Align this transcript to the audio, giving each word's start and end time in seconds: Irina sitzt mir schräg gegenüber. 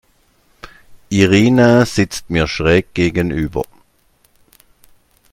Irina 1.11 1.85
sitzt 1.85 2.31
mir 2.31 2.47
schräg 2.47 2.91
gegenüber. 2.95 3.61